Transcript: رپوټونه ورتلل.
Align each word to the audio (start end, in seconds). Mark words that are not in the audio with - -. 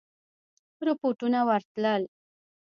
رپوټونه 0.87 1.39
ورتلل. 1.49 2.01